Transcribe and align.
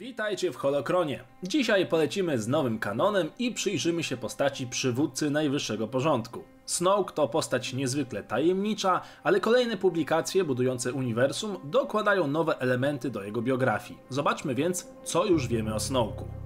Witajcie 0.00 0.52
w 0.52 0.56
Holokronie. 0.56 1.24
Dzisiaj 1.42 1.86
polecimy 1.86 2.38
z 2.38 2.48
nowym 2.48 2.78
kanonem 2.78 3.30
i 3.38 3.54
przyjrzymy 3.54 4.02
się 4.02 4.16
postaci 4.16 4.66
przywódcy 4.66 5.30
najwyższego 5.30 5.88
porządku. 5.88 6.44
Snoke 6.66 7.14
to 7.14 7.28
postać 7.28 7.72
niezwykle 7.72 8.22
tajemnicza, 8.22 9.00
ale 9.22 9.40
kolejne 9.40 9.76
publikacje 9.76 10.44
budujące 10.44 10.92
uniwersum 10.92 11.56
dokładają 11.64 12.26
nowe 12.26 12.58
elementy 12.58 13.10
do 13.10 13.22
jego 13.22 13.42
biografii. 13.42 13.98
Zobaczmy 14.08 14.54
więc, 14.54 14.88
co 15.04 15.26
już 15.26 15.48
wiemy 15.48 15.74
o 15.74 15.78
Snoke'u. 15.78 16.39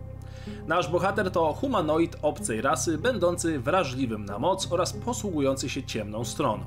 Nasz 0.66 0.88
bohater 0.88 1.30
to 1.30 1.52
humanoid 1.52 2.16
obcej 2.22 2.60
rasy, 2.60 2.98
będący 2.98 3.58
wrażliwym 3.60 4.24
na 4.24 4.38
moc 4.38 4.72
oraz 4.72 4.92
posługujący 4.92 5.68
się 5.68 5.82
ciemną 5.82 6.24
stroną. 6.24 6.64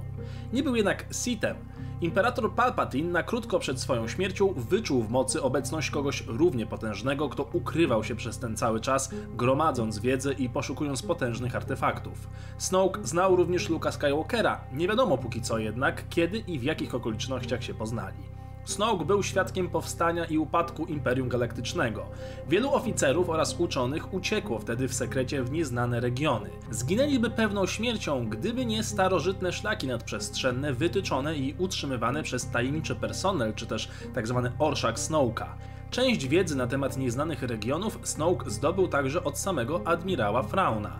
Nie 0.53 0.63
był 0.63 0.75
jednak 0.75 1.05
Sithem, 1.23 1.57
Imperator 2.01 2.51
Palpatine 2.51 3.11
na 3.11 3.23
krótko 3.23 3.59
przed 3.59 3.81
swoją 3.81 4.07
śmiercią 4.07 4.53
wyczuł 4.53 5.03
w 5.03 5.09
mocy 5.09 5.41
obecność 5.41 5.91
kogoś 5.91 6.23
równie 6.27 6.65
potężnego, 6.65 7.29
kto 7.29 7.49
ukrywał 7.53 8.03
się 8.03 8.15
przez 8.15 8.39
ten 8.39 8.57
cały 8.57 8.79
czas, 8.81 9.11
gromadząc 9.35 9.99
wiedzę 9.99 10.33
i 10.33 10.49
poszukując 10.49 11.03
potężnych 11.03 11.55
artefaktów. 11.55 12.29
Snoke 12.57 12.99
znał 13.03 13.35
również 13.35 13.69
Luka 13.69 13.91
Skywalkera, 13.91 14.61
nie 14.73 14.87
wiadomo 14.87 15.17
póki 15.17 15.41
co 15.41 15.57
jednak, 15.57 16.09
kiedy 16.09 16.37
i 16.37 16.59
w 16.59 16.63
jakich 16.63 16.95
okolicznościach 16.95 17.63
się 17.63 17.73
poznali. 17.73 18.36
Snoke 18.67 19.05
był 19.05 19.23
świadkiem 19.23 19.69
powstania 19.69 20.25
i 20.25 20.37
upadku 20.37 20.85
Imperium 20.85 21.29
Galaktycznego. 21.29 22.05
Wielu 22.49 22.73
oficerów 22.73 23.29
oraz 23.29 23.59
uczonych 23.59 24.13
uciekło 24.13 24.59
wtedy 24.59 24.87
w 24.87 24.93
sekrecie 24.93 25.43
w 25.43 25.51
nieznane 25.51 25.99
regiony. 25.99 26.49
Zginęliby 26.71 27.29
pewną 27.29 27.65
śmiercią, 27.65 28.29
gdyby 28.29 28.65
nie 28.65 28.83
starożytne 28.83 29.53
szlaki 29.53 29.87
nadprzestrzenne 29.87 30.73
wytyczone 30.73 31.37
i 31.37 31.55
utrzymywane 31.57 32.23
przez 32.23 32.49
tajemniczy 32.49 32.95
personel, 32.95 33.53
czy 33.53 33.65
też 33.65 33.89
tzw. 34.15 34.41
Tak 34.43 34.53
orszak 34.59 34.95
Snoke'a. 34.95 35.47
Część 35.91 36.27
wiedzy 36.27 36.55
na 36.55 36.67
temat 36.67 36.97
nieznanych 36.97 37.43
regionów 37.43 37.99
Snoke 38.03 38.49
zdobył 38.49 38.87
także 38.87 39.23
od 39.23 39.39
samego 39.39 39.81
admirała 39.85 40.43
Frauna. 40.43 40.99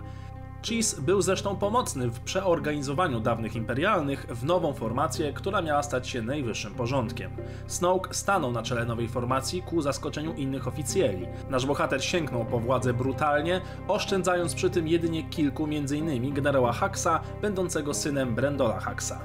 Cheese 0.62 1.00
był 1.00 1.22
zresztą 1.22 1.56
pomocny 1.56 2.08
w 2.08 2.20
przeorganizowaniu 2.20 3.20
dawnych 3.20 3.56
imperialnych 3.56 4.26
w 4.30 4.44
nową 4.44 4.74
formację, 4.74 5.32
która 5.32 5.62
miała 5.62 5.82
stać 5.82 6.08
się 6.08 6.22
najwyższym 6.22 6.74
porządkiem. 6.74 7.30
Snoke 7.66 8.14
stanął 8.14 8.52
na 8.52 8.62
czele 8.62 8.84
nowej 8.84 9.08
formacji 9.08 9.62
ku 9.62 9.82
zaskoczeniu 9.82 10.34
innych 10.34 10.68
oficjeli. 10.68 11.26
Nasz 11.50 11.66
bohater 11.66 12.04
sięgnął 12.04 12.44
po 12.44 12.60
władzę 12.60 12.94
brutalnie, 12.94 13.60
oszczędzając 13.88 14.54
przy 14.54 14.70
tym 14.70 14.88
jedynie 14.88 15.22
kilku, 15.22 15.64
m.in. 15.64 16.34
generała 16.34 16.72
Haxa, 16.72 17.20
będącego 17.42 17.94
synem 17.94 18.34
Brendola 18.34 18.80
Haxa. 18.80 19.18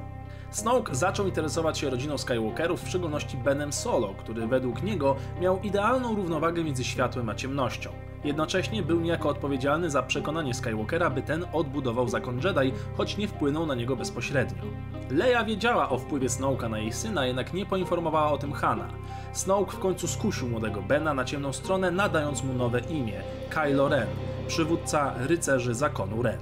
Snoke 0.51 0.95
zaczął 0.95 1.27
interesować 1.27 1.77
się 1.77 1.89
rodziną 1.89 2.17
Skywalkerów, 2.17 2.83
w 2.83 2.89
szczególności 2.89 3.37
Benem 3.37 3.73
Solo, 3.73 4.13
który 4.13 4.47
według 4.47 4.83
niego 4.83 5.15
miał 5.41 5.61
idealną 5.61 6.15
równowagę 6.15 6.63
między 6.63 6.83
światłem 6.83 7.29
a 7.29 7.35
ciemnością. 7.35 7.89
Jednocześnie 8.23 8.83
był 8.83 9.01
niejako 9.01 9.29
odpowiedzialny 9.29 9.89
za 9.89 10.03
przekonanie 10.03 10.53
Skywalkera, 10.53 11.09
by 11.09 11.21
ten 11.21 11.45
odbudował 11.53 12.09
zakon 12.09 12.35
Jedi, 12.35 12.73
choć 12.97 13.17
nie 13.17 13.27
wpłynął 13.27 13.65
na 13.65 13.75
niego 13.75 13.95
bezpośrednio. 13.95 14.63
Leia 15.09 15.43
wiedziała 15.43 15.89
o 15.89 15.97
wpływie 15.97 16.29
Snowka 16.29 16.69
na 16.69 16.79
jej 16.79 16.93
syna, 16.93 17.25
jednak 17.25 17.53
nie 17.53 17.65
poinformowała 17.65 18.31
o 18.31 18.37
tym 18.37 18.53
Hana. 18.53 18.87
Snoke 19.33 19.71
w 19.71 19.79
końcu 19.79 20.07
skusił 20.07 20.47
młodego 20.47 20.81
Bena 20.81 21.13
na 21.13 21.25
ciemną 21.25 21.53
stronę, 21.53 21.91
nadając 21.91 22.43
mu 22.43 22.53
nowe 22.53 22.79
imię 22.79 23.21
Kylo 23.49 23.89
Ren, 23.89 24.07
przywódca 24.47 25.13
rycerzy 25.17 25.73
zakonu 25.73 26.21
Ren. 26.21 26.39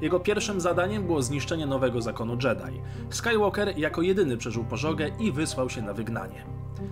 Jego 0.00 0.20
pierwszym 0.20 0.60
zadaniem 0.60 1.06
było 1.06 1.22
zniszczenie 1.22 1.66
nowego 1.66 2.02
zakonu 2.02 2.32
Jedi. 2.32 2.80
Skywalker 3.10 3.78
jako 3.78 4.02
jedyny 4.02 4.36
przeżył 4.36 4.64
pożogę 4.64 5.10
i 5.18 5.32
wysłał 5.32 5.70
się 5.70 5.82
na 5.82 5.92
wygnanie. 5.92 6.44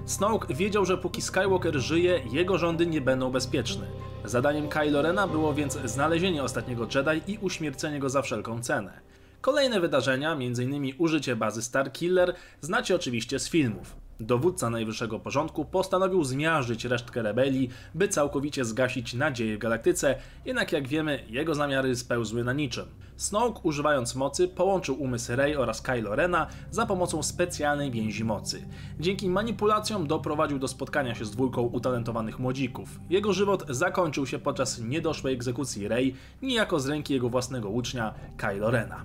Snoke 0.07 0.55
wiedział, 0.55 0.85
że 0.85 0.99
póki 0.99 1.23
Skywalker 1.23 1.81
żyje, 1.81 2.23
jego 2.33 2.59
rządy 2.59 2.87
nie 2.87 3.01
będą 3.01 3.31
bezpieczne. 3.31 3.87
Zadaniem 4.25 4.69
Kylo 4.69 5.03
Rena 5.03 5.27
było 5.27 5.55
więc 5.55 5.79
znalezienie 5.85 6.43
ostatniego 6.43 6.87
Jedi 6.95 7.33
i 7.33 7.39
uśmiercenie 7.39 7.99
go 7.99 8.11
za 8.11 8.23
wszelką 8.23 8.63
cenę. 8.63 9.01
Kolejne 9.41 9.81
wydarzenia, 9.81 10.33
m.in. 10.33 10.95
użycie 10.99 11.37
bazy 11.37 11.63
Starkiller, 11.63 12.35
znacie 12.61 12.95
oczywiście 12.95 13.39
z 13.39 13.49
filmów. 13.49 13.97
Dowódca 14.27 14.71
najwyższego 14.71 15.19
porządku 15.19 15.65
postanowił 15.65 16.25
zmiażdżyć 16.25 16.85
resztkę 16.85 17.23
rebelii, 17.23 17.69
by 17.95 18.09
całkowicie 18.09 18.65
zgasić 18.65 19.15
nadzieję 19.15 19.57
w 19.57 19.59
galaktyce, 19.59 20.15
jednak 20.45 20.73
jak 20.73 20.89
wiemy, 20.89 21.25
jego 21.29 21.55
zamiary 21.55 21.97
spełzły 21.97 22.45
na 22.45 22.53
niczym. 22.53 22.85
Snoke, 23.17 23.61
używając 23.63 24.15
mocy, 24.15 24.49
połączył 24.49 25.03
umysł 25.03 25.37
Rey 25.37 25.57
oraz 25.57 25.83
Kylo 25.83 26.17
Rena 26.17 26.47
za 26.71 26.87
pomocą 26.87 27.23
specjalnej 27.23 27.91
więzi 27.91 28.25
mocy. 28.25 28.69
Dzięki 29.01 29.29
manipulacjom 29.29 30.07
doprowadził 30.07 30.59
do 30.59 30.69
spotkania 30.69 31.15
się 31.15 31.25
z 31.25 31.31
dwójką 31.31 31.63
utalentowanych 31.63 32.39
młodzików. 32.39 33.01
Jego 33.11 33.33
żywot 33.33 33.65
zakończył 33.69 34.27
się 34.27 34.39
podczas 34.39 34.81
niedoszłej 34.81 35.35
egzekucji 35.35 35.89
Rey, 35.89 36.15
niejako 36.43 36.81
z 36.81 36.87
ręki 36.87 37.15
jego 37.15 37.29
własnego 37.29 37.69
ucznia 37.69 38.15
Kylo 38.37 38.71
Rena. 38.71 39.05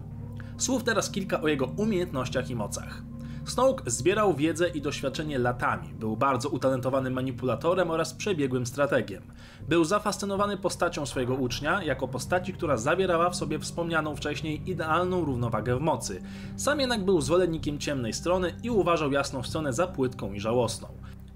Słów 0.58 0.84
teraz 0.84 1.12
kilka 1.12 1.42
o 1.42 1.48
jego 1.48 1.66
umiejętnościach 1.66 2.50
i 2.50 2.56
mocach. 2.56 3.07
Snoke 3.52 3.92
zbierał 3.92 4.34
wiedzę 4.34 4.70
i 4.70 4.82
doświadczenie 4.82 5.40
latami, 5.40 5.94
był 5.94 6.18
bardzo 6.18 6.50
utalentowanym 6.50 7.14
manipulatorem 7.14 7.92
oraz 7.92 8.14
przebiegłym 8.14 8.66
strategiem. 8.66 9.24
Był 9.70 9.84
zafascynowany 9.84 10.58
postacią 10.58 11.06
swojego 11.06 11.36
ucznia, 11.36 11.84
jako 11.84 12.08
postaci, 12.08 12.54
która 12.54 12.78
zawierała 12.78 13.30
w 13.30 13.36
sobie 13.36 13.60
wspomnianą 13.60 14.16
wcześniej 14.16 14.70
idealną 14.70 15.26
równowagę 15.26 15.78
w 15.78 15.82
mocy. 15.82 16.22
Sam 16.56 16.80
jednak 16.80 17.06
był 17.06 17.22
zwolennikiem 17.22 17.80
ciemnej 17.80 18.14
strony 18.14 18.54
i 18.64 18.70
uważał 18.70 19.12
jasną 19.12 19.44
stronę 19.44 19.74
za 19.74 19.88
płytką 19.88 20.34
i 20.34 20.40
żałosną. 20.40 20.88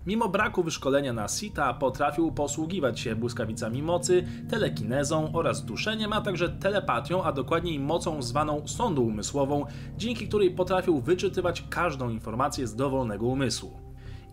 Mimo 0.06 0.29
braku 0.29 0.63
wyszkolenia 0.63 1.13
na 1.13 1.28
Sita 1.28 1.73
potrafił 1.73 2.31
posługiwać 2.31 3.00
się 3.00 3.16
błyskawicami 3.16 3.84
mocy, 3.84 4.28
telekinezą 4.50 5.31
oraz 5.34 5.66
duszeniem, 5.66 6.13
a 6.13 6.22
także 6.22 6.50
telepatią, 6.50 7.23
a 7.23 7.31
dokładniej 7.31 7.79
mocą 7.79 8.22
zwaną 8.22 8.67
sondą 8.67 9.01
umysłową, 9.01 9.66
dzięki 9.97 10.28
której 10.28 10.51
potrafił 10.51 11.01
wyczytywać 11.01 11.63
każdą 11.69 12.09
informację 12.09 12.67
z 12.67 12.75
dowolnego 12.75 13.25
umysłu. 13.25 13.72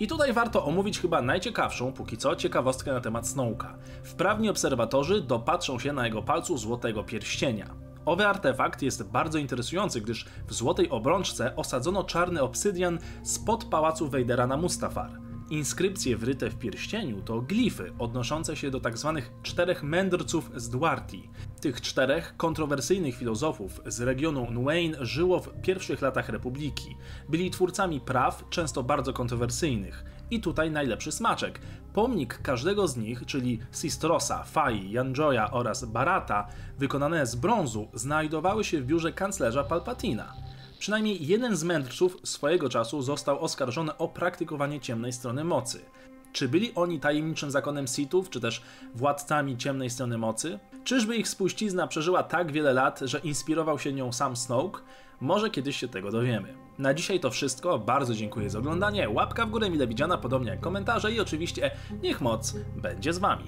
I 0.01 0.07
tutaj 0.07 0.33
warto 0.33 0.65
omówić 0.65 1.01
chyba 1.01 1.23
najciekawszą, 1.23 1.93
póki 1.93 2.17
co, 2.17 2.37
ciekawostkę 2.37 2.93
na 2.93 3.01
temat 3.01 3.28
Snowka. 3.28 3.78
Wprawni 4.03 4.49
obserwatorzy 4.49 5.21
dopatrzą 5.21 5.78
się 5.78 5.93
na 5.93 6.07
jego 6.07 6.23
palcu 6.23 6.59
złotego 6.59 7.05
pierścienia. 7.05 7.75
Owy 8.05 8.27
artefakt 8.27 8.83
jest 8.83 9.11
bardzo 9.11 9.39
interesujący, 9.39 10.01
gdyż 10.01 10.27
w 10.47 10.55
złotej 10.55 10.91
obrączce 10.91 11.57
osadzono 11.57 12.05
czarny 12.05 12.43
obsydian 12.43 12.99
spod 13.23 13.65
pałacu 13.65 14.09
Wejdera 14.09 14.47
na 14.47 14.57
Mustafar. 14.57 15.28
Inskrypcje 15.50 16.16
wryte 16.16 16.50
w 16.50 16.59
pierścieniu 16.59 17.22
to 17.22 17.41
glify 17.41 17.92
odnoszące 17.98 18.56
się 18.56 18.70
do 18.70 18.81
tzw. 18.81 19.12
Tak 19.14 19.42
czterech 19.42 19.82
mędrców 19.82 20.50
z 20.56 20.69
Duarti. 20.69 21.31
Tych 21.60 21.81
czterech 21.81 22.34
kontrowersyjnych 22.36 23.16
filozofów 23.16 23.81
z 23.86 24.00
regionu 24.00 24.50
Nuain 24.50 24.97
żyło 25.00 25.41
w 25.41 25.60
pierwszych 25.62 26.03
latach 26.03 26.28
Republiki. 26.28 26.97
Byli 27.28 27.50
twórcami 27.50 28.00
praw, 28.00 28.44
często 28.50 28.82
bardzo 28.82 29.12
kontrowersyjnych. 29.12 30.04
I 30.31 30.41
tutaj 30.41 30.70
najlepszy 30.70 31.12
smaczek. 31.12 31.60
Pomnik 31.92 32.42
każdego 32.42 32.88
z 32.88 32.97
nich, 32.97 33.26
czyli 33.26 33.59
Sistrosa, 33.72 34.42
Fai, 34.44 34.91
Janjoya 34.91 35.50
oraz 35.50 35.84
Barata, 35.84 36.48
wykonane 36.78 37.26
z 37.26 37.36
brązu, 37.36 37.88
znajdowały 37.94 38.65
się 38.65 38.80
w 38.80 38.86
biurze 38.86 39.12
kanclerza 39.12 39.65
Palpatina. 39.65 40.34
Przynajmniej 40.78 41.27
jeden 41.27 41.56
z 41.56 41.65
mędrców 41.65 42.16
swojego 42.25 42.69
czasu 42.69 43.03
został 43.03 43.41
oskarżony 43.41 43.97
o 43.97 44.09
praktykowanie 44.09 44.81
ciemnej 44.81 45.12
strony 45.12 45.44
mocy. 45.44 45.81
Czy 46.33 46.49
byli 46.49 46.75
oni 46.75 47.00
tajemniczym 47.00 47.50
zakonem 47.50 47.87
Sithów, 47.87 48.31
czy 48.31 48.41
też 48.41 48.62
władcami 48.94 49.56
ciemnej 49.56 49.91
strony 49.91 50.19
mocy? 50.19 50.59
Czyżby 50.84 51.16
ich 51.16 51.28
spuścizna 51.28 51.87
przeżyła 51.87 52.22
tak 52.22 52.53
wiele 52.53 52.72
lat, 52.72 53.00
że 53.03 53.19
inspirował 53.19 53.78
się 53.78 53.93
nią 53.93 54.12
sam 54.12 54.37
Snoke? 54.37 54.81
Może 55.21 55.50
kiedyś 55.50 55.77
się 55.77 55.89
tego 55.89 56.11
dowiemy. 56.11 56.55
Na 56.78 56.95
dzisiaj 56.95 57.21
to 57.21 57.31
wszystko, 57.31 57.78
bardzo 57.78 58.15
dziękuję 58.15 58.50
za 58.50 58.59
oglądanie, 58.59 59.10
łapka 59.10 59.47
w 59.47 59.50
górę 59.50 59.71
mile 59.71 59.87
widziana, 59.87 60.19
podobnie 60.19 60.50
jak 60.50 60.60
komentarze 60.60 61.12
i 61.12 61.21
oczywiście 61.21 61.71
niech 62.03 62.21
moc 62.21 62.55
będzie 62.77 63.12
z 63.12 63.19
wami. 63.19 63.45